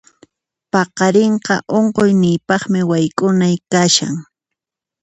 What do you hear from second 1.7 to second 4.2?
unquqniypaqmi wayk'unay kashan.